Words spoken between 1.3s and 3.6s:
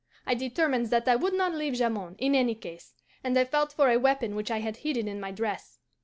not leave Jamond, in any case, and I